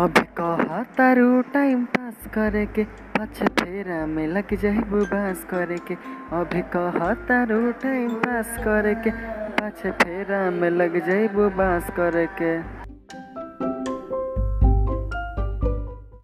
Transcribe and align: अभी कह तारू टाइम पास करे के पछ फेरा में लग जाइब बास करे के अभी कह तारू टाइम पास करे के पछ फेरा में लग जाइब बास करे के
अभी 0.00 0.22
कह 0.40 0.82
तारू 0.98 1.40
टाइम 1.52 1.84
पास 1.96 2.26
करे 2.34 2.64
के 2.76 2.84
पछ 3.18 3.42
फेरा 3.60 4.04
में 4.06 4.26
लग 4.28 4.54
जाइब 4.62 4.94
बास 5.12 5.44
करे 5.50 5.76
के 5.88 5.94
अभी 6.38 6.62
कह 6.76 7.12
तारू 7.28 7.60
टाइम 7.82 8.14
पास 8.24 8.56
करे 8.64 8.94
के 9.06 9.10
पछ 9.60 9.86
फेरा 10.02 10.40
में 10.60 10.68
लग 10.70 10.98
जाइब 11.08 11.36
बास 11.58 11.90
करे 11.96 12.26
के 12.40 12.52